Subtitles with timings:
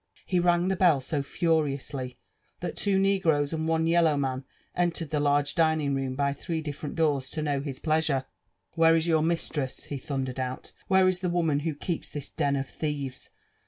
[0.25, 2.17] He rang the bell so furiously,
[2.59, 6.95] that two iMgroea and one yellow qian entered the large ftiftiog ^room by three diffsrent
[6.95, 8.25] doors to know bis pleasure^
[8.75, 12.31] "Wherci is yeiur mistress?'' he Ihundiefed put; *^ where is Ae lMflu» who keeps Ibis
[12.31, 13.29] den ef thieves